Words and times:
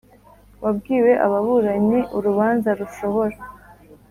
Wabwiwe 0.63 1.11
ababuranyi 1.25 1.99
urubanza 2.17 2.69
rushobora 2.79 3.37